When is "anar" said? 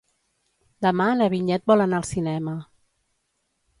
1.85-1.99